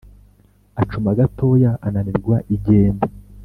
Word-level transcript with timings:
Acuma 0.81 1.17
gatoya 1.17 1.71
ananirwa 1.87 2.37
igenda 2.55 3.05